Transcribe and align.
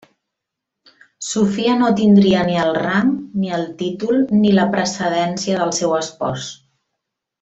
Sofia 1.25 1.75
no 1.81 1.89
tindria 1.99 2.41
ni 2.47 2.57
el 2.61 2.73
rang, 2.79 3.11
ni 3.43 3.53
el 3.59 3.67
títol, 3.83 4.19
ni 4.39 4.55
la 4.61 4.67
precedència 4.77 5.61
del 5.61 5.75
seu 5.83 5.95
espòs. 6.01 6.49